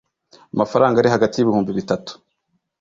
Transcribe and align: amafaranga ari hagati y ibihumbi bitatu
amafaranga 0.53 0.97
ari 0.97 1.09
hagati 1.15 1.35
y 1.35 1.43
ibihumbi 1.43 1.71
bitatu 1.79 2.11